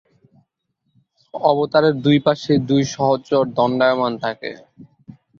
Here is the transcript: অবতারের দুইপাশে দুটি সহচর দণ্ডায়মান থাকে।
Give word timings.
অবতারের 1.33 1.95
দুইপাশে 2.03 2.53
দুটি 2.59 2.85
সহচর 2.93 3.43
দণ্ডায়মান 3.57 4.13
থাকে। 4.23 4.51